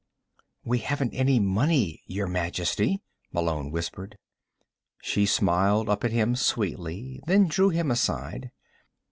[0.63, 4.17] "We haven't any money, Your Majesty," Malone whispered.
[5.03, 8.49] She smiled up at him sweetly, and then drew him aside.